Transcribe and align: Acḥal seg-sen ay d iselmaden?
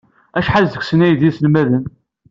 Acḥal 0.37 0.65
seg-sen 0.69 1.03
ay 1.05 1.13
d 1.19 1.21
iselmaden? 1.29 1.85